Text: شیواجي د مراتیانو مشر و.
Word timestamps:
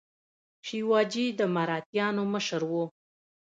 شیواجي 0.67 1.25
د 1.39 1.41
مراتیانو 1.55 2.23
مشر 2.33 2.61
و. 2.71 2.73